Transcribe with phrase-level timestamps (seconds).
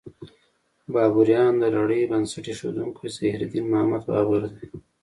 [0.93, 4.65] بابریان: د لړۍ بنسټ ایښودونکی ظهیرالدین محمد بابر دی.